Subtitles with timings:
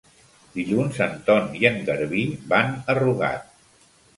[0.53, 3.49] Dilluns en Ton i en Garbí van a Rugat.